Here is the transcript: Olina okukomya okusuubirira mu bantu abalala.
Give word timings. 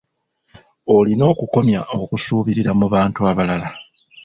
Olina 0.95 1.23
okukomya 1.31 1.81
okusuubirira 2.01 2.71
mu 2.79 2.87
bantu 2.93 3.19
abalala. 3.31 3.67